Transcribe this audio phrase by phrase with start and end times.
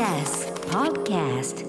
[0.00, 1.66] TBS Podcast.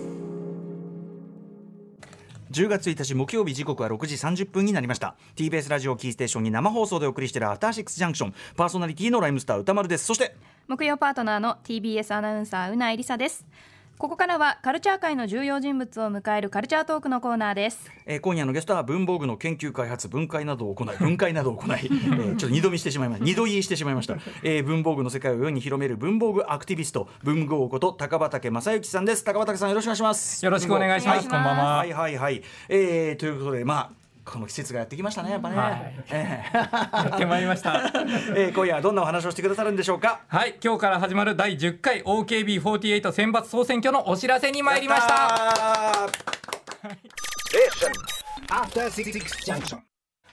[2.50, 5.18] 10月1日木曜日時刻は6時30分になりました。
[5.36, 8.34] TBS ラジオキーステーションに生放送でお送りしているアフターシックスジャンクション。
[8.56, 10.06] パーソナリティのライムスター歌丸です。
[10.06, 10.34] そして
[10.70, 13.46] 木曜パートナーの TBS アナウンサーうないりさです
[14.02, 17.92] ここからはカルチャー界の重要人物を迎えるカルチャートークのコーナーです。
[18.08, 29.24] えー今夜のゲストは文房具の研究開発分解などを行い分解などを行い、 えーちょっと二度見してしまいました二度言いしてしまいました、 えー文房具の世界を世に広める文房具アクティビスト文具王こと高畑正幸さんです。
[29.24, 30.44] 高畑さんよろしくお願いします。
[30.44, 31.30] よろしくお願いします。
[31.30, 31.78] こんばんは。
[31.78, 37.72] はいはいはい、えー、ということでまあこの季節がやってきましたねやっぱね、はいえやってまいりました。
[37.72, 40.22] ー えー今夜はどんなお話をしてくださるんでしょうか？
[40.28, 45.14] はい、今日から始まる第10回 OKB48 選抜総選挙のお知らせに参りました。
[45.14, 45.20] や
[45.54, 46.12] っ
[48.50, 49.91] たー After Six Junction.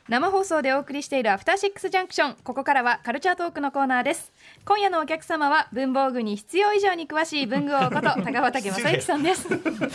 [0.08, 4.32] 生放送でお送りしているアフターシックスジャンクションここからはカルチャートークのコーナーです。
[4.64, 9.46] 今夜のお客様は文房具に必要以上に詳しい文具王こと 高畑正幸さんです。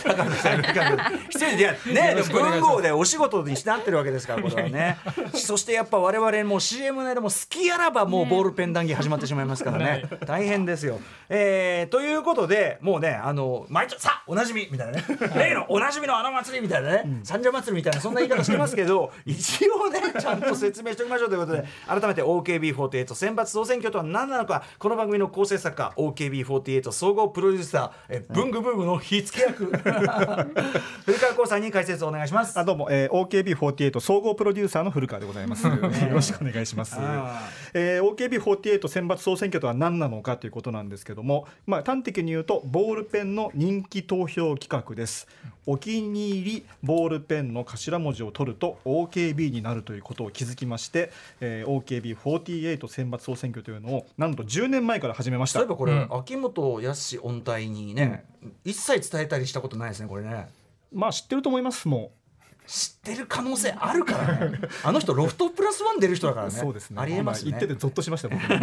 [0.04, 0.62] 高野さん。
[1.30, 2.14] 失礼でいやね
[2.80, 4.98] でお仕事になってるわけですからこれはね。
[5.34, 10.04] そしてやっぱ我々もう CM の間も好きあらばもうボールペン談義始まってしまいますからね。
[10.26, 15.04] 大変ですよ、えー、ということでもうねあの毎年さあおなじみみたいなね。
[15.34, 24.62] 例のおなじみのあの祭りみたいなね、三社祭りみたいなそんな言い方してますけど一応ね ちゃんと説明しておきましょうということで改めて OKB48 選抜総選挙とは何なのか。
[24.78, 29.66] この番組の構成作家 OKB48 総合プロデューサーえ文具ブームの火付け役。
[31.04, 32.58] 古川光さんに解説をお願いします。
[32.58, 35.66] あどうも、えー、OKB48 総合プロデューサーの古川でございます。
[35.66, 35.76] よ
[36.12, 36.96] ろしくお願いします。
[36.98, 45.26] あえー、OKB48 選抜総選挙とは何なのかということなんですけども、まあ端的に言うとボールペンの人気投票企画です。
[45.66, 55.60] お気に入りボールペンの頭文字を取ると OKB になるということを気づきまして、えー、OKB48 選抜総選挙というのをなんと10年前から始めました。
[55.60, 55.70] そういえ。
[55.70, 56.08] ばこれ、うん。
[56.10, 58.24] 秋元康音体にね、
[58.64, 60.48] 一切伝えたりしたことないですねこれね。
[60.92, 62.12] まあ知ってると思いますも
[62.66, 64.58] 知ってる可能性あるからね。
[64.82, 66.48] あの人ロフトプラスワン出る人だからう。
[66.48, 66.54] ね。
[66.54, 67.00] そうですね。
[67.00, 67.50] ありえますね。
[67.50, 68.40] 今言っててゾッとしました僕。
[68.40, 68.58] 本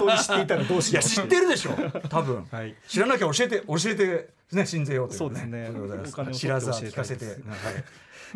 [0.00, 1.02] 当に知っていたらどうしよう。
[1.02, 1.72] いや知ってるでしょ。
[2.08, 2.74] 多分、はい。
[2.88, 5.66] 知らなきゃ教えて教えてね信ぜようというそうですね。
[5.66, 6.12] ことでございます。
[6.14, 7.36] お金を知らず聞かせて、はい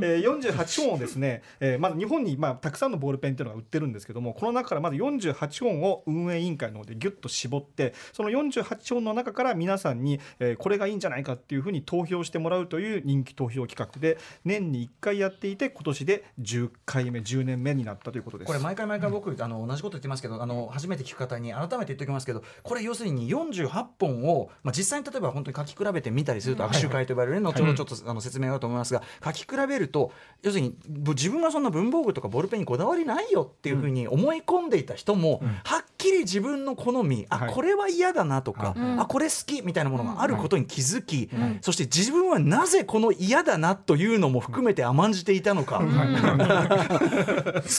[0.01, 18.47] えー、48本をですね、えーまだ日本にまあたくさんのボールペンっていうのが売ってるんですけどもこの中からまず48本を運営委員会の方でギュッと絞ってその48本の中から皆さんに、えーこれがいいんじゃないかっていうふうに投票してもらうという人気投票企画で年に1回やっていて今年で10回目10年目になったということです。
[18.47, 37.53] これ毎回毎回僕、あの同じこと言ってますけどあの初めて聞く方に改めて言っておきますけどこれ要するに48本を、まあ、実際に例えば本当に書き比べてみたりすると握手会と呼ばれるね、後ほどちょっと、あの説明があると思いますが書き比べると要するにぶ自分はそんな文房具とかボールペンにこだわりないよっていうふうに思い込んでいた人も、はっきり自分の好みあ、はい。
[37.53, 39.01] これは嫌だなとか、うん。
[39.01, 41.59] あこれ好きみたいなものがあることに気づき、ん。
[41.63, 45.83] そして自分はなぜこの嫌だなというのも含めて甘んじていたのか。
[45.83, 45.87] 好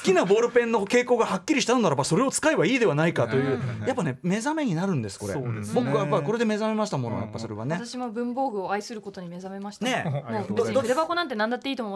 [0.03, 5.35] きなボールペンの傾向がはっきりしたのならばそれを使えばいいではないかというやっぱね目覚めになるんですこれ。
[5.35, 5.41] ね。
[5.74, 7.75] 僕はやっぱこれで目覚めましたものやっぱそれはね。
[7.75, 9.85] 私も文房具を愛することに目覚めました。
[9.85, 10.03] ね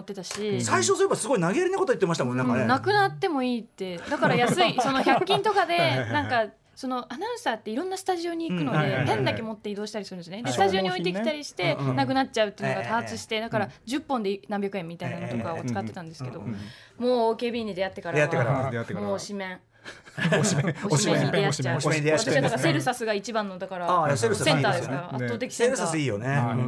[0.02, 3.98] ってたし、最初そういえばすごい投げやりなこと言ってましたもんねなんなくなってもいいって。
[3.98, 4.78] だから安い。
[4.82, 10.38] その100均とかでなんかそのアナウンサーっていろんなスタジオに行くのでペンだけ持って移動したりするんですね。
[10.38, 18.52] ではいスタジオに置いてきたりしてなくなっちゃうっていうのがええ多発してだから10本で何百円みたいなのとかを使ってたんですけどもう OKB に出会ってから出会ってから。
[18.52, 19.60] はもう紙面
[20.40, 21.78] おしめおしめに出会っちゃう。
[21.78, 22.36] おしめに出会っちゃう。
[22.36, 24.98] 私はだからセルサスが一番のだからああセルサスセンターですいいですね。
[24.98, 25.02] か？
[25.02, 25.86] ら圧倒的セルセンター。
[25.86, 26.26] サスいいよね。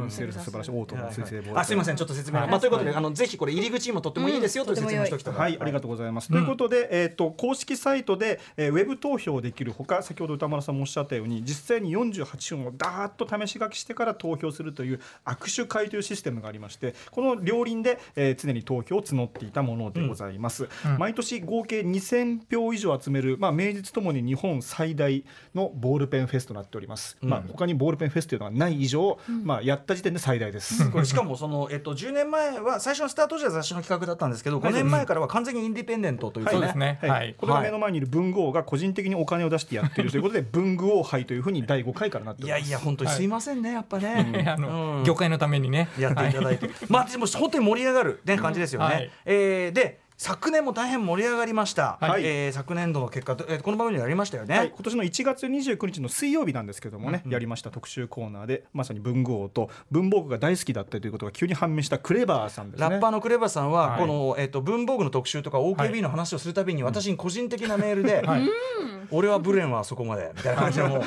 [0.08, 1.44] セールス素晴らしいオートの水性ボール。
[1.44, 1.96] ペンあすいません。
[1.96, 2.50] ちょっと説明、はい。
[2.50, 6.28] まあということであのぜひこれ入り口にもとってもいいですよという説明をしておきたかったはい、ありがとうございます。
[6.28, 6.42] とい。
[6.42, 20.68] うことで、えっ、と公式サイトで、えーウェブ投票できるほか、先ほど歌丸さんもおっしゃったように、実際に48本をダーッと試し書きしてから投票するという握手会というシステムがありまして、この両輪で、えー常に投票を募っていたものでございます。
[20.98, 27.16] 毎年合計2000票以上集める、まあ名実ともに日本最大のボールペンフェスとなっております。
[27.20, 30.90] まあ他にボールペンフェスというのはない以上、まあやった時点で最大です。
[30.90, 36.98] これしかもその、えっと、10年前は最初のスタート時は雑誌の企画だったんですけど5年前からは完全にインディペンデントというですね。
[37.00, 37.10] はい。
[37.10, 37.34] はい。
[37.38, 42.62] これが目の前にいる文具王が個人的にお金を出してやってるということで 文具王杯というふうに第5回からなっておいります。
[42.62, 45.04] やいや本当にすいませんね、やっぱね、あの、うん。
[45.04, 45.88] 業界のためにね。
[45.98, 48.86] やっていただいて、 まあでも本当に盛り上がるね感じですよね。
[48.86, 49.10] はい。
[49.26, 52.24] えーで昨年も大変盛り上がりました、はい。
[52.24, 62.88] えー昨年度の結果と、えーこの番組でやりましたよね、はい、今年の1月29日の水曜日なんですけどもね、やりました特集コーナーでまさに文具王と文房具が大好きだったということが急に判明したクレバーさんですね。
[62.88, 64.00] ラッパーのクレバさんは、はい。
[64.00, 68.48] この、えっと文房具の特集とか OKB の話をするたびに、私に個人的なメールで、 はい
[69.10, 70.98] 俺はブレンはそこまでみたいな感じでも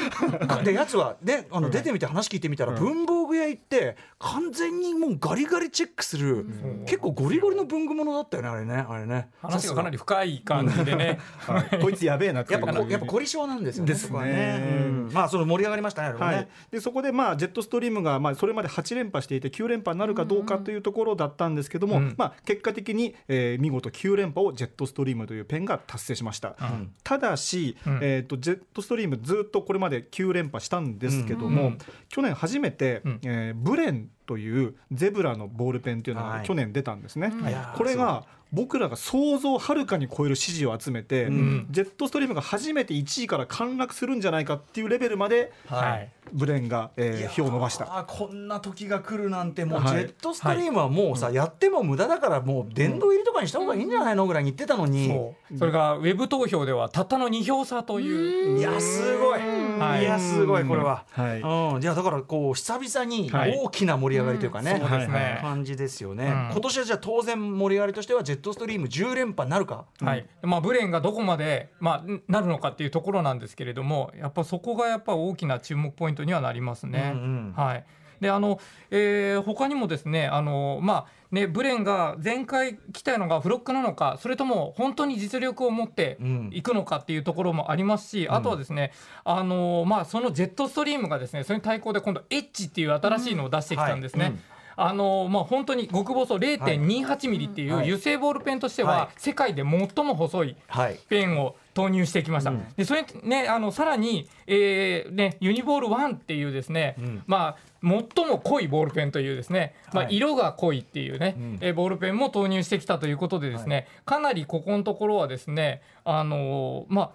[0.62, 6.46] うでやつはねあの出てみて話聞いてみたら、文房具屋行って完全にもうガリガリチェックする、
[6.86, 9.30] 結構ゴリゴリの文具物だったよねあれねあれね。
[9.42, 11.20] 話がかなり深い感じでね。
[11.38, 11.80] はい。
[11.80, 12.60] こいつやべえなっていう。
[12.60, 14.88] やっぱこやっぱ凝り性なんですよねですね。
[15.12, 22.16] まあその盛り上がりましたねあれはね、はい、でそこで、まあ、ジェットストリームが、まあ、それまで8連覇していて9連覇になるかどうかというところだったんですけども、うん。
[22.18, 26.92] まあ、結果的に、えー見事9連覇をジェットストリームというペンが達成しました、ん。
[27.04, 28.00] ただし、うん。
[28.02, 31.78] えー、とジェットストリームずっとこれまで9連覇したんですけども、うん
[32.10, 33.20] 去年初めて、うん。
[33.24, 36.40] えーブレンというゼブラのボールペンっていうのはい。
[36.40, 37.32] が去年出たんですね。
[37.34, 37.48] うん。
[37.48, 37.54] い。
[37.76, 41.68] これが僕らが想像をはるかに超える支持を集めて、ん。
[41.70, 46.10] ジェットストリームが初めて1位から陥落するんじゃないかっていうレベルまではい。
[46.34, 47.86] ブレンが、えー票を伸ばした。
[48.08, 50.06] こんな時が来るなんてもうジはい。
[50.06, 55.58] ェットストリームはもうさ、やっても無駄だからもう殿堂入りとかにした方がいいんじゃないのぐらいに言ってたのに、そう。
[55.58, 58.60] それがウェブ投票ではたったの2票差という。
[58.60, 60.02] いやすごい、はい。
[60.02, 61.42] い、やすごいこれは、はい。
[61.42, 63.58] うん、いやだからこう久々にはい。
[63.58, 65.40] 大きな盛り上がりというかね、そうですね。
[65.42, 66.32] 感じですよね、うん。
[66.52, 70.26] 今年はじゃあ当然盛り上がりとしてはジェットストリーム10連覇なるか、はい。
[70.42, 77.12] まあ、ブレンがどこまで、まあ、んなるのかっていうところなんですけれどもやっぱそこがやっぱ大きな注目ポイントにはなりますね。
[77.14, 77.54] うんうん。
[77.54, 77.86] はい。
[78.20, 86.50] であのえー他にもですねあの、まあね、ブレンが前回来たのがフロックなのかそれとも本当に実力を持ってうん。
[86.54, 88.92] いくのかっていうところもありますし、あとはですね
[89.24, 94.24] あの、まあ、そのジェットストリームがですねそれに対抗で今度エッジっていう新しいのを出してきたんですね。
[94.24, 94.34] はい。
[94.34, 94.40] うん
[94.80, 97.86] あのまあ、本当に極細0.28ミリっていうはい。
[97.86, 98.96] 油性ボールペンとしてはい。
[99.00, 101.00] は世界で最も細いはい。
[101.10, 102.52] ペンを投入してきました。
[102.52, 102.66] うん。
[102.78, 107.24] でそれねあのさらに、えーねユニボール1っていうですね、うん。
[107.26, 111.58] まあ最も濃いボールペンというですね、まあはい色が濃いっていうね、うん。
[111.60, 117.12] えーボールペンも投入してきたということでですね、かなりここのところはですねあのーまあ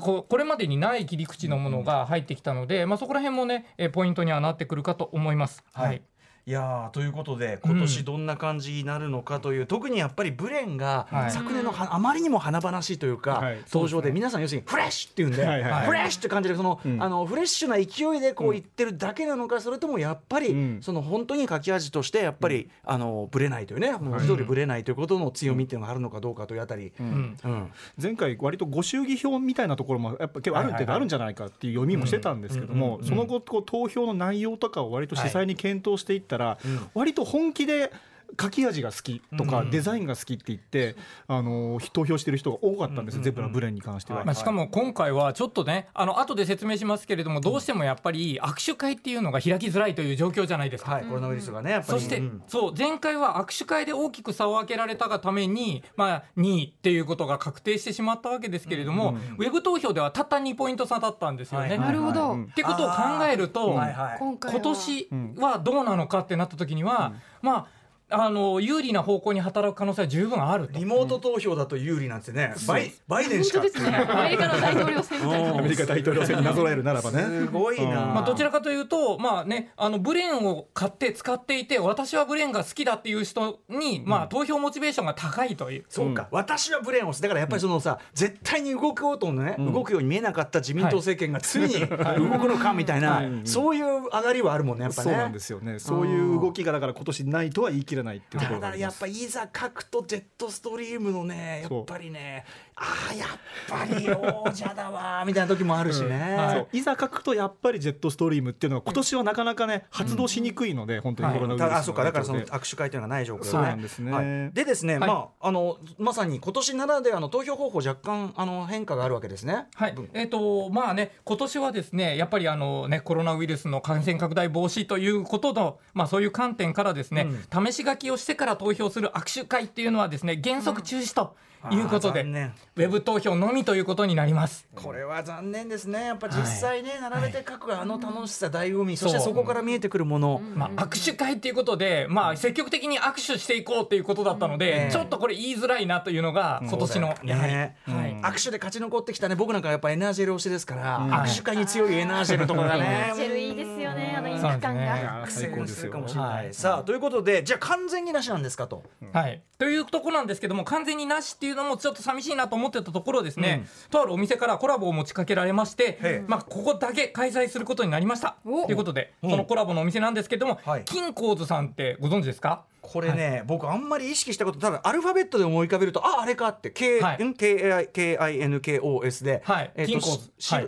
[0.00, 5.64] ここれまでにない切り口のものが入ってきたので、まあ、そこら辺もねえーポイントにはなってくるかと思います。
[5.74, 6.00] はい
[6.44, 11.30] いやーということで今年どんな感じになるのかという、特にやっぱりブレンがはい。
[11.30, 13.58] 昨年のはあまりにも華々しいというか、はい。
[13.72, 15.86] 登場で皆さん要するにフレッシュっていうんで、はいはいはい。
[15.86, 17.00] フレッシュって感じでその、うん。
[17.00, 20.78] あのフレッシュな勢いでこう言ってるだけなのか、それともやっぱり、うん。
[20.82, 27.10] その本当に書き味としてやっぱり、あのブレないというね文字通りブレないということの強みっていうのがあるのかどうかというあたり、ううん。
[27.10, 27.72] ん。
[28.02, 36.90] 前回割とご祝儀票みたいなところもやっぱ結構ある程度あるんじゃないかっていう読みもしてたんですけども、うんその後こう投票の内容とかを割と詳細に検討していったら、うん。
[36.94, 37.92] 割と本気で
[38.40, 40.96] 書き味が好きとか、うんデザインが好きって言って、
[41.28, 44.18] あの投票してる人が多かったんです、うんゼブラブレンに関しては。
[44.18, 50.92] はいまあ、しかも今回はちょっとねあの後で説明しますけれどもどうしてもやっぱり握手会っていうのが開きづらいという状況じゃないですか。
[50.92, 52.00] はい、コロナウイルスがねやっぱり。
[52.00, 52.42] そして、うん。
[52.46, 61.68] そう前回は握手会で大きく差を開けられたがために、まあ、2位っていうことが確定してしまったわけですけれども、ウェブ投票ではたった2ポイント差だったんですよね。
[61.68, 62.44] はいなるほど、うん。
[62.44, 62.94] ってことを考
[63.30, 64.60] えると、はいはい今回は。
[64.60, 65.08] 今年
[65.38, 67.81] はどうなのかってなった時には、まあ
[68.12, 70.78] あの有利な方向に働く可能性は十分あると。
[70.78, 70.84] リ。
[70.84, 73.60] モート投票だと有利なんてね、バイバイデンしか。
[73.60, 73.96] 本当ですね。
[73.96, 77.22] アメリカの大統領選アメリカ大統領選になぞらえるならばね。
[77.22, 78.14] すごいな、うん。
[78.14, 85.84] まあ、どちらかというと、まあね、あのブレーンを買って使っていて私はブレーンが好きだっていう人に、まあ、投票モチベーションが高いという。
[85.88, 89.72] そうか、私はブレーンをだからやっぱりそのさ、絶対に動こうとね、ん。
[89.72, 91.62] 動くように見えなかった自民党政権がつい。
[91.62, 93.46] に動くのかみたいな、うん。
[93.46, 95.10] そういう上がりはあるもんねやっぱね。
[95.10, 95.78] そうなんですよね。
[95.78, 99.00] そういう動きがだから今年ないとは言い切れないっていうところただやっがあります。
[99.00, 102.44] ぱいざ書くとジェットストリームのねやっぱりね
[102.74, 103.28] ああやっ
[103.68, 106.36] ぱり王者だわみたいな時もあるしね。
[106.36, 106.56] はい。
[106.56, 106.68] そう。
[106.72, 112.04] いざ書くとやっぱりジェットストリームっていうのは今年はなかなかね発動しにくいので本当にコロナウイルスのたあそうか。
[112.04, 114.12] だからその握手会というのがない状況で、ね、そうなんですね。
[114.12, 114.52] はい。
[114.52, 115.08] でですね、はい。
[115.08, 119.66] まああのまさに今年ならではの投票方法若干あの変化があるわけですね。
[119.74, 119.94] はい。
[120.14, 131.36] えーとまあね、今年はですねやっぱりあの、ね、コロナウイルスの感染拡大防止ということの、まあ、そういう観点からですね、試し書きをしてから投票する握手会っていうのはですね原則中止と
[131.70, 134.66] いうことで、ウェブ投票のみということになります。
[134.74, 136.06] これは残念ですね。
[136.06, 144.90] やっぱ実際ね、並べて書くあの楽しさ醍醐味そしてそこから見えてくるもの、まあ、握手会っていうことで、まあ、積極的に握手していこうっていうことだったので、うん。
[144.90, 148.16] ちょっとこれ言いづらいなというのが今年のやはり、ねはい。
[148.22, 149.34] 握手で勝ち残ってきたね。
[149.34, 155.22] 僕なんかやっぱエナージェル推しですから、握手会に強いエナージェルとかがねジェルいいですよねあのインク感が。
[155.22, 156.54] あ最高ですよかもしれない、はい。
[156.54, 168.36] さあということでじゃあ完全になしなんですかと、はい、というところなんですけども完全になしっていうのもちょっと寂しいなと思ってたところですね、とあるお店からコラボを持ちかけられましてまあ、ここだけ開催することになりました。
[168.44, 168.66] お。
[168.66, 170.84] ということでそのコラボのお店なんですけども、はい。
[170.84, 172.64] 金光図さんってご存知ですか？
[172.82, 177.24] これね、僕あんまり意識したこと多分アルファベットで思い浮かべるとああれかって K、はい。
[177.24, 179.70] ん？KINKOS で、はい。
[179.76, 180.00] えっと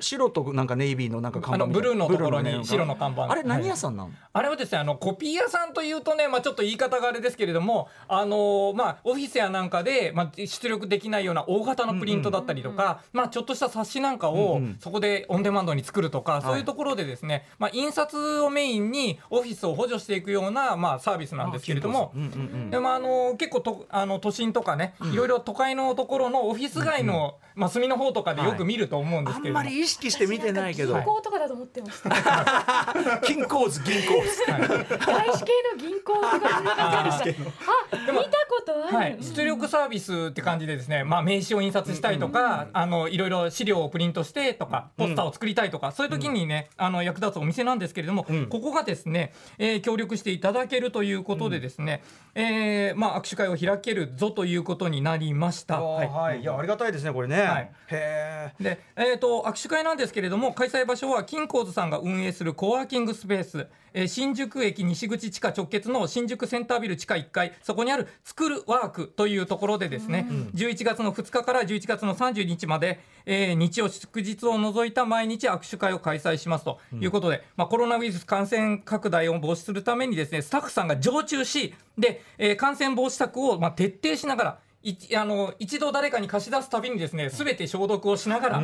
[0.00, 3.30] 白となんかネイビーのなんか看板ブルーのところに白の看板。
[3.30, 14.76] あれ何屋ん、さんなの、あれはですねあのコピー屋さんというとね、まあ、ちょっと言い方があれですけれども、あのーまあ、オフィスやなんかで、まあ、出力できないような大型のプリントだったりとか、まあ、ちょっとした冊子なんかをうんうん。
[14.78, 22.03] そこでオンデマンドに作るとか、そういうところでですね、まあ、印刷をメインにオフィスを補助していくような、まあ、サービスなんですけれども。
[22.14, 22.28] うんうんう
[22.66, 22.70] ん。
[22.70, 30.94] でもあの結構とあの都心とかね、いろいろ都会のところのオフィス街の、まあ、隅の方とかでよく見ると思うんですけれども、あんまり意識して見てないけど。
[30.94, 33.20] 銀行とかだと思ってました。
[33.22, 34.96] 金鉱図銀鉱図。
[34.98, 37.50] 外資系の銀行とかそんな感じでした。
[37.50, 38.96] あ、見たことある。
[38.96, 48.46] はい、出力サービスって感じでですね、まあ、名刺を印刷したいとか、あのいろいろ資料をプリントしてとかポスターを作りたいとか、そういう時にねあの役立つお店なんですけれども、ん。
[48.46, 51.93] ここがですね、えー協力していただけるということでですね、
[52.36, 55.80] えーまあ、握手会を開けるぞということになりました。
[55.80, 56.40] はい、はい。
[56.40, 57.70] い、やありがたいですねこれね、はい。
[57.88, 67.52] へえで、えー、と握手会なんですけれども開催場所は金光図さんが運営するコワーキングスペース、えー新宿駅西口地下直結の新宿センタービル地下1階。
[67.62, 88.62] そこにある作るワークというところでですね、11月の2日から11月の30日まで、えー日曜祝日を除いた毎日握手会を開催しますということで、まあ、コロナウイルス感染拡大を防止するためにですねスタッフさんが常駐しで、えー感染防止策をまあ徹底しながらいあの一度誰かに貸し出すたびにですね全て消毒をしながら、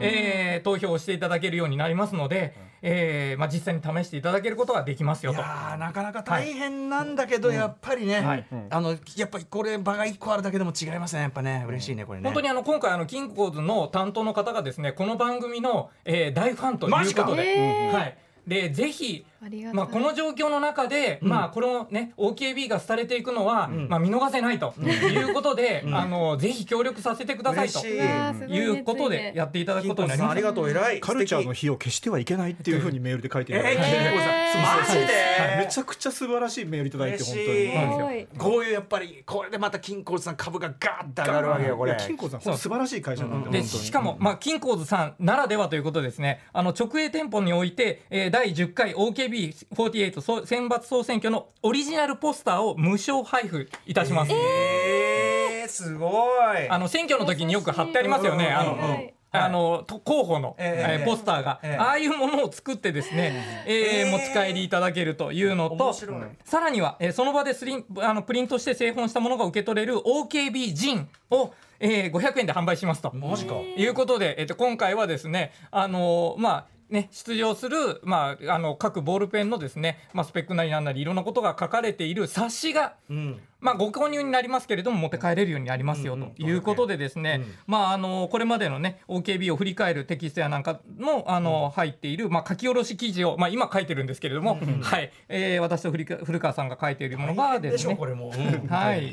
[0.00, 5.42] えー投票をしていただけるようになりますので、えーまあ、実際に試していただけることができますよいと。
[5.42, 8.46] なかなか大変なんだけど、やっぱりね、はい。
[8.70, 12.24] あのやっぱりこれ場が一個あるだけでも違いますねやっぱね嬉しいねこれね。
[12.24, 18.18] 本当にあの今回あのキングコーズの担当の方がですねこの番組の、えー大ファンということで、はい、
[18.48, 19.24] でぜひ
[19.72, 27.86] まあ、この状況の中で、まあ、このね OKB が廃れていくのは、まあ、見逃せないということで、 あのぜひ協力させてくださいと。
[27.86, 28.80] い。
[28.80, 30.30] うことでやっていただくことになります。
[30.32, 30.42] あり。
[30.42, 30.70] がとう。
[30.70, 31.00] 偉い。
[31.00, 35.06] カルチャーの素火を消してはいけないっていうふうにメールで書いていただいて、敵えー、金子さん、えーマジで、
[35.58, 38.26] めちゃくちゃ素晴らしいメールいただいて本当に。
[38.36, 41.96] こういうやっぱりこれでまた金光さん株がガーッと上がるわけよこれ。
[41.98, 46.40] 金庫さん素晴らしい会社なんでしかも、まあ、金光図さんならではということですね。
[46.52, 56.08] あの直営店舗において、えー第10回 OKB48 総選抜総選挙のオリジナルポスターを無償配布いたします、えー、すご
[56.54, 56.68] い。
[56.68, 58.46] あの選挙の時によく貼ってありますよね。
[58.46, 58.90] あの、うんうんうん。
[58.92, 59.14] はい。
[59.32, 63.72] あのと候補の、えええーポスターが、ええああいうものを作ってですね、えー。
[63.72, 65.92] ええ持ち帰りいただけるというのと
[66.44, 73.12] さらには、えーその場でスリンあのプリントして製本したものが受け取れる OKB ジンを、えー500円で販売しますと。
[73.16, 73.56] マジか。
[73.56, 95.10] いうことで、えっと、今回はですね、あのーまあ、ね、出場する、まあ、あの各ボールペンのですね、まあ、スペックなりなんなりいろんなことが書かれている冊子が、うんまあ、ご購入になりますけれども持って帰れるようになりますよということでですね、まあ、あのこれまでのね OKB を振り返るテキストやなんかもあの入っている、まあ、書き下ろし記事を、まあ、今書いてるんですけれども、はい。
[95.28, 97.92] えー私と古川さんが書いているものがでですね。
[97.92, 98.68] しょこれも、うん。
[98.68, 99.12] はい、うん。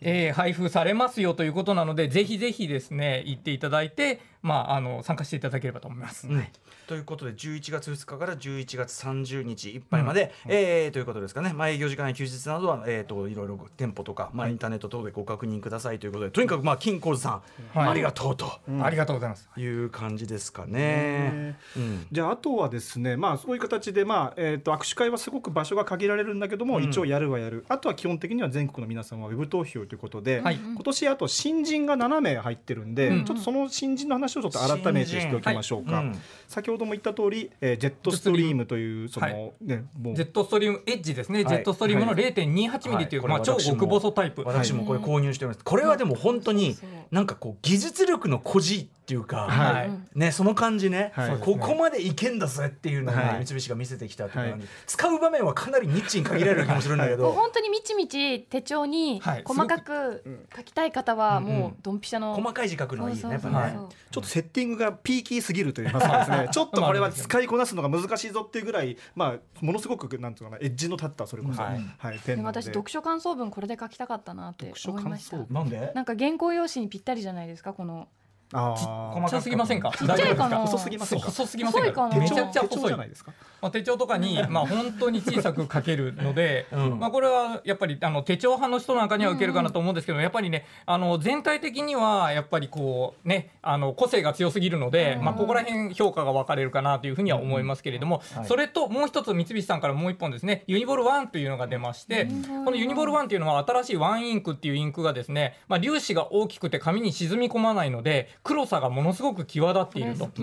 [0.00, 6.26] えー配布されますよということなのでぜひぜひですね行っていただいて、まあ、あの参加していただければと思います。
[6.28, 6.44] うん。
[6.86, 17.42] ということで11月2日から11月30日いっぱいまで、えーということですかね、まあ、営業時間や休日などは、えー、といろいろ店舗とか、まあ、インターネット等でご確認くださいということでとにかく、まあ、金光さ
[17.74, 17.88] ん、はい。
[17.90, 18.50] ありがとうと。
[18.80, 19.48] ありがとうございます。
[19.56, 21.56] いう感じですかね。
[21.76, 22.06] うん。
[22.10, 26.84] じゃああとはですねまあそういう形でまあえっ、と握手会はすごく場所が限られるんだけども、うん。
[26.84, 27.64] 一応やるはやる。
[27.68, 30.56] あとは基本的には全国の皆さんはウェブ投票ということで、はい。
[30.56, 33.24] 今年あと新人が7名入ってるんで、うん。
[33.24, 36.04] ちょっとその新人の話をちょっと改めてしておきましょうか、
[36.46, 39.52] 先ほども言った通り、えージェットストリームというその、はい。
[39.60, 40.14] ねもう。
[40.16, 41.48] ジェットストリームエッジですね、はい。
[41.48, 43.30] ジェットストリームの0.28ミリという、はい。
[43.30, 44.42] まあ、超私も極細タイプ。
[44.44, 45.64] 私もこれ購入しております。
[45.64, 46.76] これはでも本当に
[47.10, 49.90] なんかこう技術力の誇示っていうか、はい。
[50.14, 51.38] ね、その感じね、はい。
[51.38, 53.46] ここまでいけんだぜっていうのをね、はい。
[53.46, 59.42] 三菱が見せてきたっていう感じ、使う場面はかなりニッチに限られる気もするんだけど、本当にみちみち手帳にはい。
[59.46, 63.78] 細かく書きたい方はもうドンピシャの細かい字書くのはいいよねやっぱね。
[64.10, 66.48] ちょっとセッティングがピーキーすぎると言いますかですね。
[66.52, 72.16] ちょっとこれは使いこなすのが難しいぞっていうぐらい、まあ、ものすごくなんていうかなエッジの立ったそれこそ、ははい。
[72.16, 72.18] い。
[72.18, 72.36] ペンで。
[72.36, 75.36] で私読書感想文これで書きたかったなって思いました。
[75.38, 75.92] 読書感想文なんで？
[75.94, 78.08] なんか原稿用紙にぴったりじゃないですかこのあ
[78.52, 79.24] 細ー。
[79.24, 79.90] ちっちゃすぎませんか？
[79.90, 81.26] ちっちゃいかな大丈夫です細すぎませんか？
[81.26, 82.02] 細すぎませんか？
[82.02, 83.32] 細いかなめちゃくちゃ手帳細いじゃないですか。
[83.60, 86.98] まあ、手帳とかに、まあ、本当に小さく書けるので、うん。
[87.00, 98.46] まあ、これはやっぱりあの手帳派の人なんかには受けるかなと思うんですけど、やっぱりねあの全体的にはやっぱりこうねあの個性が強すぎるので、まあ、ここら辺評価が分かれるかなというふうには思いますけれども、はい。
[98.46, 102.28] それともう一つ三菱さんからもう一本ですねユニボル1というのが出まして、
[102.64, 110.42] このユニボル1というのは新しいワンインクっていうインクがですね、まあ、粒子が大きくて紙に沈み込まないので黒さがものすごく際立っていると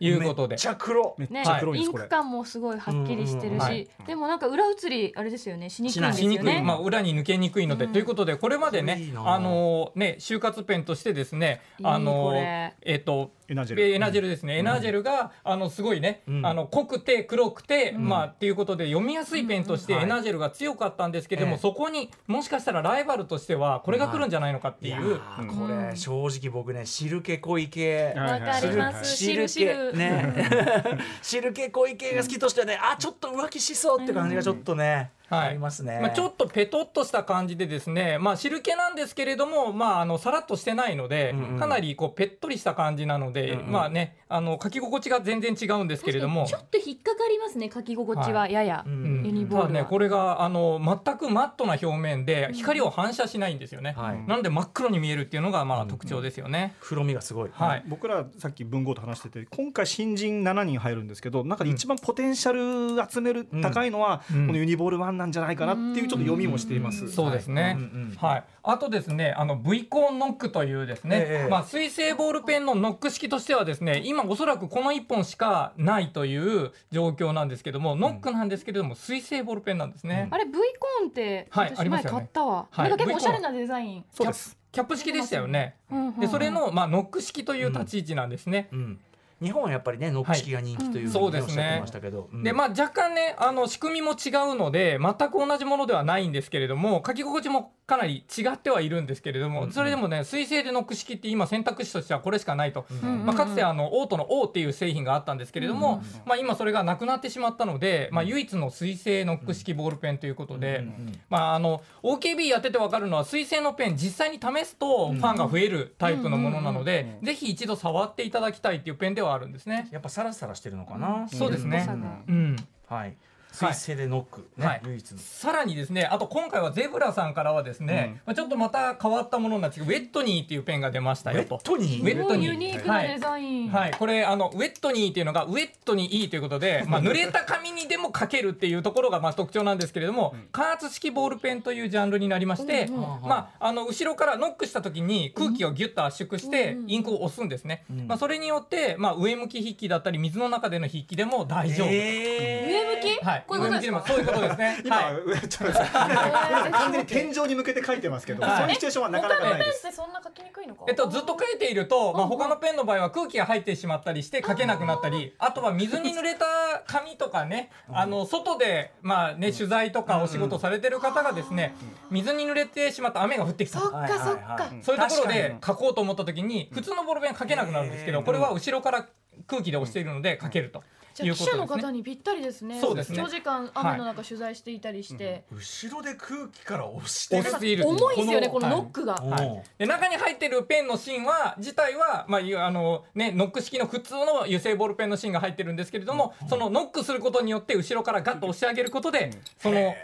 [0.00, 0.54] いうことで。
[0.54, 1.14] めっちゃ黒。
[1.18, 3.88] ねめっちゃ黒いんインク感もすごいはっきりしてるし。
[4.06, 5.70] でもなんか裏写りあれですよね。
[5.70, 9.34] しにくいんですしにくい、よねまあ、裏に抜けにくいので、ということでこれまでいいねな。
[9.34, 13.82] あのね就活ペンとしてですねあのえっ、とエナジェル。
[13.82, 16.46] えエナジェルですね、エナジェルがあのすごいね、うん。
[16.46, 28.14] あの濃くて黒くて、まあっていうことで読みやすいペンとしてうんエナジェルが強かったんですけれども、ええそこにもしかしたらライバルとしてはこれが来るんじゃないのかっていう、これ正直僕ね汁気濃い系。
[28.16, 29.16] はいわかります。
[29.16, 29.48] 汁気。
[29.48, 30.34] 汁汁ね。
[31.22, 35.10] 汁気濃い系が好きとしてねあちょっと浮気しそうって感じがちょっとね、はい
[35.40, 41.58] ありますね、まあ、ちょっとペトッとした感じでですね、まあ、汁気なんですけれども、まあ、あのさらっとしてないので、うんうん。
[41.58, 43.72] かなりこうペットリした感じなので、うんうん。
[43.72, 46.46] まあねあの書き心地が全然違うんですけれども。
[46.46, 48.92] ちょっと引っかかりますね書き心地はやや、うん。
[48.92, 49.62] うんユニボールは。
[49.68, 54.26] ただねこれがあの全くマットな表面で光を反射しないんですよね、はい。
[54.26, 57.84] なので真っ黒に見えるっていうのがまあ特徴ですよね、黒みがすごい、はい。
[57.86, 64.46] 僕らさっき文豪と話してて今回新人7人入るんですけど中で一番ポテンシャル集める高いのは、うん。
[64.46, 67.10] このユニボール1なんじゃないかなっていうちょっと読みもしています。
[67.10, 67.78] そうですね、
[68.16, 71.48] はい、あとですねあの V コーンノックというですね、ええ。
[71.50, 81.68] まあ、水性ボールペンのノック式としてはですね今おそらくこの1本しかないという状況なんですけども、ノックなんですけれども水性ボールペンなんですね、あれ V コーンってはい。
[81.68, 82.90] あ私前買ったわ、はい。
[82.90, 84.58] なんか結構おしゃれなデザイン、そうです。
[84.72, 85.76] キャップ式でしたよね、
[86.18, 89.00] でそれの、まあ、ノック式という立ち位置なんですね、うん
[89.42, 92.42] 日本はやっぱりねノック式が人気というふうにおっしゃってましたけど、うん。
[92.42, 103.26] でまあ、若干ねあの仕組みも違うので全く同じものではないんですけれども書き心地もかなり違ってはいるんですけれども、うんそれでもね水性でノック式って今選択肢としてはこれしかないと、うんうん。
[103.26, 110.84] まあ、かつてあのオートの O っていう製品があったんですけれども、うんうんまあ、今それがなくなってしまったので、まあ、唯一の水性ノック式ボールペンということで、
[111.28, 119.88] まあ、あの OKB やってて分かるのは水性のペン実際に試すとファンが増えるタイプのものなので、ぜひ一度触っていただきたいっていうペンではあるんですね。
[119.90, 121.86] やっぱサラサラしてるのかな、そうですね。
[122.28, 122.56] うん。
[122.88, 123.16] はい
[123.52, 124.82] 水性でノック、ねはい。
[124.84, 125.18] 唯一の。
[125.18, 142.94] さらにですねあと今回はゼブラさんからはですね、まあ、ちょっとまた変わったものなんですけどウェットニーっていうペンが出ましたウェよとットにウェットにユニークなデザイン、はい、これあのウェットニーっていうのがウェットにいいということで、 まあ、濡れた紙にでも書けるっていうところがまあ特徴なんですけれども、加圧式ボールペンというジャンルになりまして、うん。
[142.94, 143.00] うん。
[143.22, 146.90] まあ、あの後ろからノックした時に空気をギュッと圧縮してうん。
[146.90, 148.06] インクを押すんですね、ん。
[148.06, 154.04] まあ、それによって、まあ、上向き筆記だったり水の中での筆記でも大丈夫、え上向き、はい、こういうことですか？
[154.06, 154.80] そういうことですね。
[154.84, 155.14] 今、はい。
[155.24, 158.58] 上 ちょっと 完全に天井に向けて書いてますけど、はい。
[158.58, 159.86] そういうシチュエーションはなかなかないです。
[159.86, 166.44] ってそんな書きにくいのかえっと、ずっと書いていると、まあ、他のペンの場合は空気が入ってしまったりして書けなくなったりあとは水に濡れた
[166.86, 171.74] 紙とかねあの外で、まあね、取材とかお仕事されてる方がですね
[172.10, 179.06] 水に濡れてしまった雨が降ってきたそっかそっか、そういうところで確書こうと思った時に普通のボールペン書けなくなるんですけどこれは後ろから
[179.46, 180.82] 空気で押しているので書けると
[181.14, 181.66] じゃあ記者の。
[181.72, 182.80] 方にぴったりですね。
[182.80, 183.18] そうですね。
[183.18, 187.36] 長時間雨の中取材していたりして、後ろで空気から押して。
[187.36, 188.76] る押している重いですよねこのはい。
[188.76, 189.62] ノックが、おうはい。
[189.78, 199.94] で中に入ってるペンの芯は自体は、まあいうあのね、ノック式の普通の油性ボールペンの芯が入ってるんですけれども、そのノックすることによって後ろからガッと押し上げることで、その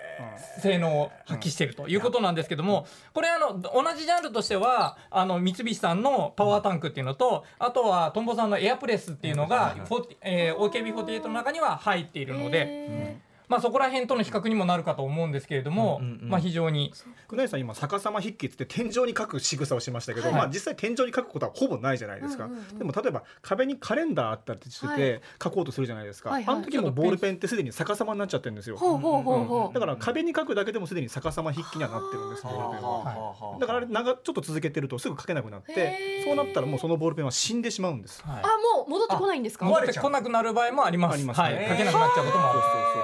[0.60, 13.27] 性能を発揮しているということなんですけどもこれあの同じジャンルとしてはあの三菱さんのパワータンクっていうのとあとはトンボさんのエアプレスっていうのが、フォーティえー OKB48 の中には入っているので。
[13.48, 16.28] へまあそこら辺との比較にもなるかと思うんですけれども、うんうんうん。
[16.28, 16.92] まあ非常に。
[17.28, 20.36] 国内さん今逆さま筆記って天井に書く仕草をしましたけど、はい。
[20.36, 22.78] まあ実際天井に書くことはほぼないじゃないですか、うんうんうん。
[22.78, 26.44] でも例えば壁にカレンダーあったりしてて、はい書こうとするじゃないですか、はい。
[26.44, 29.74] はいあの時もボールペンってすでに逆さまになっちゃってるんですよ、ほうほうほうほう。
[29.74, 33.58] だから壁に書くだけでもすでに逆さま筆記にはなってるんですボールペンは。
[33.60, 38.22] だからあれ長ちょっと続けてるとすぐ書けなくなってそうなったらもうそのボールペンは死んでしまうんです。
[38.24, 39.64] はいあもう戻ってこないんですか？
[39.66, 41.14] 戻ってこなくなる場合もあります。
[41.14, 42.58] ありますはい、ね書けなくなっちゃうこともある。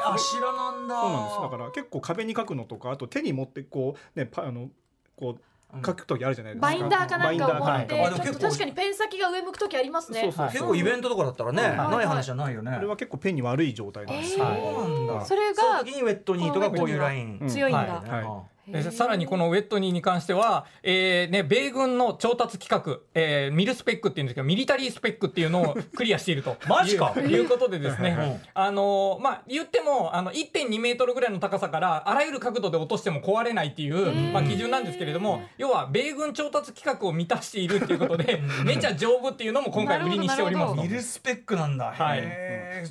[0.06, 1.00] あ知らなんだ。
[1.00, 1.40] そうなんです。
[1.40, 4.68] だから結構壁に書くのとかあと手に持ってこうねパあの
[5.16, 5.40] こう
[5.84, 6.66] 書く時あるじゃないですか。
[6.68, 8.04] バインダーかなんかを持ってバインダー。
[8.04, 10.20] かなんかちょっと確かにペン先が上向く時ありますね。
[10.20, 11.76] そうそう結構イベントとかだったらね、はい。
[11.90, 12.70] ない話じゃないよね。
[12.70, 14.44] あれは結構ペンに悪い状態なんですよ。
[14.44, 15.24] はいそうなんだ。
[15.24, 17.38] それが時にウェットニーとかこういうライン。
[17.40, 17.48] うん。
[17.48, 18.53] 強いんだ、はい
[18.90, 26.56] さらにこのウェットニーに関しては、えーね、米軍の調達規格、えーミルスペックっていうんですけどミリタリースペックっていうのを クリアしていると。
[26.68, 27.14] マジか。
[27.16, 40.82] いういうことでですね、うんあのーまあ、言ってもあの1.2メートルぐらいの高さからあらゆる角度で落としても壊れないっていう、まあ、基準なんですけれども要は米軍調達規格を満たしているっていうことで めちゃ丈夫っていうのも今回売りにしておりますと。
[40.82, 41.92] ミルスペックなんだ。
[41.92, 42.22] はい。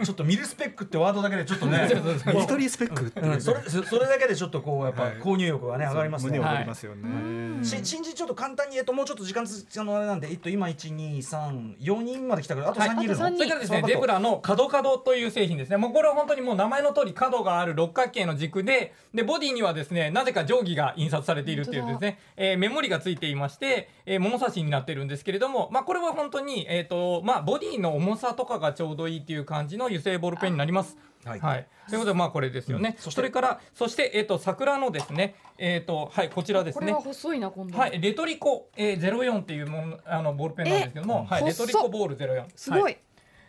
[0.04, 1.88] ちょっとミルスペックってワードだけでちょっとね。
[2.34, 3.42] ミリタリースペックっていううん。
[3.42, 5.14] それそそれだけでちょっとこうやっぱはい。
[5.18, 6.38] 購入欲がね上がりますね。
[6.38, 7.64] 胸を張りますよね。
[7.64, 13.26] し新人ちょっと簡単にえっともうちょっと時間つあのあれなんでえっと今一二三四人まで来たからあと三人いるの？
[13.26, 15.78] あと三人それからですね、そうゼブラの角角という製品ですね。
[15.78, 30.98] もうこれは本当にもう名前の通り角がある六角形の軸で、で、ボディにはですね、なぜか定規が印刷されているっていうですね、えーメモリがついていまして、えー物差しになってるんですけれども、まあこれは本当に、えっ、と、まあボディの重さとかがちょうどいいっていう感じの油性ボールペンになります。
[31.26, 31.68] はいはい。
[31.90, 32.96] ということで、まあこれですよね。
[32.98, 37.02] そしてそれから、そして、えっ、と、桜のですね、えっ、と、はい、こちらですねこれは。
[37.02, 42.46] 細いな今度はい、レトリコ、えー、04っていうものあのボールペンなんですけども、はい、レトリコボール04。
[42.56, 42.98] すごい、はい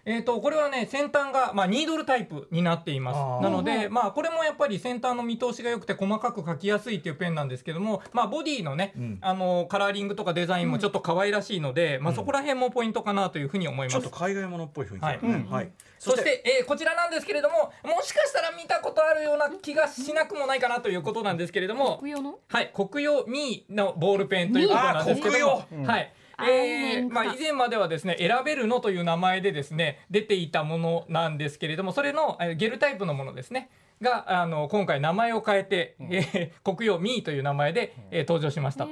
[0.07, 3.43] えー、とこれはね先端が、まあ、ニードルタイプになっています。
[3.43, 9.19] なので、まあ、これもやっぱり先端の見通しが良くて細かく描きやすいっていうペンなんですけども、まあ、ボディのね、うん。
[9.21, 13.95] あのカラーリングとかデザインもちょっと可愛らしいので、まあ、そこら辺もポイントかなというふうに思います。
[13.95, 14.11] ちょっと。
[14.11, 15.01] 海外ものっぽい雰囲気。
[15.01, 15.15] だね。
[15.15, 15.19] はい。
[15.23, 15.51] うん。
[15.51, 15.71] はい。
[15.99, 22.39] そして、えーこちらなんですけれどももしかしたら見たことあるような気がしなくもないかなということなんですけれども国用の？
[22.49, 26.13] はい、国用ミーのボールペンということなんですけども、はい。
[26.37, 33.71] あえーーまあ、以前まではですね選べるのという名前でですね出ていたものなんですけれどもそれのえーゲルタイプのものですね
[34.01, 38.89] があの今回名前を変えて、えー国用ミーという名前で、えー登場しました。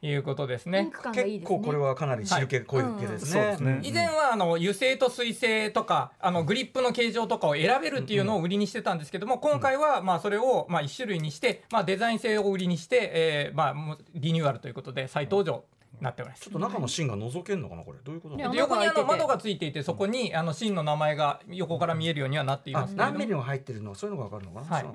[0.00, 0.90] いうことですね。
[0.92, 1.56] ク感がいいですね。
[1.56, 3.30] 結構これはかなり汁気濃い系ですね。
[3.30, 3.80] そうですね。
[3.82, 15.62] 以前はあの油性と水性とかあのグリップの形状とかを選べるっていうのを売りにしてたんですけども今回はまあそれをまあ1種類にしてまあデザイン性を売りにしてえーまあもうリニューアルということで再登場に
[16.00, 16.42] なっております。
[16.42, 17.98] ちょっと中の芯が覗けるのかなこれ。
[18.04, 18.36] どういうこと？
[18.36, 22.94] なのねで横にあの窓がついていてそこにあの芯の名前が横から見えるようにはなっていあます。
[22.94, 24.76] 何ミリの入ってるのそういうのがわかるのかな。
[24.76, 24.86] はい。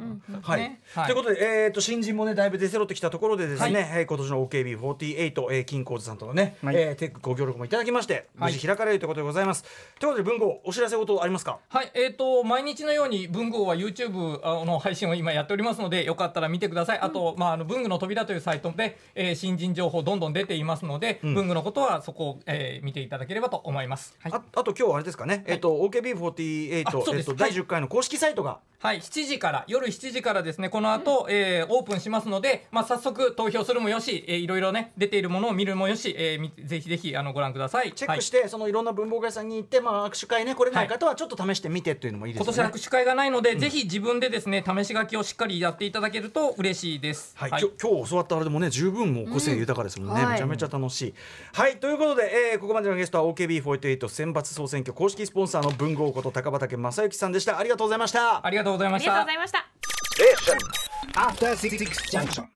[0.42, 0.60] はい。
[0.62, 0.82] ね。
[0.94, 1.06] はい。
[1.08, 6.76] ということで、えー、と新人もねだいぶ出揃ってきたところでですね、はえー今年の OKB48、えー、金光寺さんとのね、はい。
[6.76, 8.54] えーテックご協力もいただきまして無はい。
[8.54, 9.64] 事開かれるということでございます。
[10.00, 11.60] ということで文豪お知らせ事ありますか？
[11.70, 17.00] はい、えっ、と毎日のように文具は YouTube あの配信を今やっておりますのでよかったら見てください。
[17.00, 24.16] あと、まああの文具の扉というサイトで、えー新人情報どんどん出ていますので、文具のことはそこを、えー見ていただければと思います。
[24.20, 24.32] はい。
[24.34, 30.70] ああと今日あれですかね、えっ、と OKB48 あそうえっ、と第10回の公式サイトが、はい、7時から夜7時からですね。
[30.70, 37.94] この後、えーオープンしますので、まあ早速投票するもよし、えーいろいろね出ているものを見るもよし、えーみぜひぜひあのご覧ください。
[37.94, 40.88] チェックして、そのいろんな文房具屋さんに行って、まあ、握手会ねこれない。
[40.88, 42.58] 方はちょっと試してみてっていうのもいいですよね。
[42.58, 47.34] 今年握手会がないので、ぜひ自分でですね試し書きをしっかりやっていただけると嬉しいです。
[47.38, 50.28] はい、きょ今日教わったあれでもね十分もう個性豊かですもんね、うん。
[50.28, 50.34] はい。
[50.34, 51.14] めちゃめちゃ楽しい。
[51.54, 58.46] はいということで、えーここまでのゲストは OKB48 選抜総選挙公式スポンサーの文豪こと高畑正幸さんでしたありがとうございました。
[58.46, 61.78] ありがとうございましたありがとうございました After Six
[62.12, 62.48] Junction.